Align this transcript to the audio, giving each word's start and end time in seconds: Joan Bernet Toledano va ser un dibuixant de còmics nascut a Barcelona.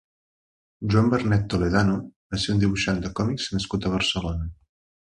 Joan 0.93 1.11
Bernet 1.11 1.45
Toledano 1.55 1.99
va 2.07 2.41
ser 2.47 2.57
un 2.57 2.65
dibuixant 2.65 3.05
de 3.07 3.15
còmics 3.23 3.49
nascut 3.59 3.87
a 3.91 3.97
Barcelona. 3.99 4.53